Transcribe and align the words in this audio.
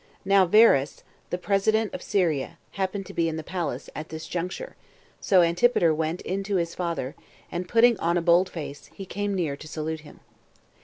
Now 0.25 0.47
Varus, 0.47 1.03
the 1.29 1.37
president 1.37 1.93
of 1.93 2.01
Syria, 2.01 2.57
happened 2.71 3.05
to 3.05 3.13
be 3.13 3.29
in 3.29 3.35
the 3.37 3.43
palace 3.43 3.87
[at 3.95 4.09
this 4.09 4.25
juncture]; 4.27 4.75
so 5.19 5.43
Antipater 5.43 5.93
went 5.93 6.21
in 6.21 6.41
to 6.45 6.55
his 6.55 6.73
father, 6.73 7.13
and, 7.51 7.69
putting 7.69 7.99
on 7.99 8.17
a 8.17 8.21
bold 8.23 8.49
face, 8.49 8.89
he 8.95 9.05
came 9.05 9.35
near 9.35 9.55
to 9.55 9.67
salute 9.67 9.99
him. 9.99 10.21